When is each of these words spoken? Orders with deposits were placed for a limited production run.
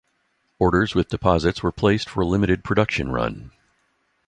Orders 0.57 0.95
with 0.95 1.09
deposits 1.09 1.61
were 1.61 1.71
placed 1.71 2.09
for 2.09 2.21
a 2.21 2.25
limited 2.25 2.63
production 2.63 3.11
run. 3.11 3.51